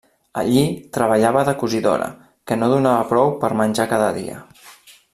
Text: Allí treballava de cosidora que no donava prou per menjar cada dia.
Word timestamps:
Allí 0.41 0.61
treballava 0.97 1.43
de 1.49 1.53
cosidora 1.65 2.07
que 2.51 2.57
no 2.63 2.71
donava 2.75 3.07
prou 3.13 3.33
per 3.45 3.55
menjar 3.63 3.89
cada 3.97 4.09
dia. 4.21 4.43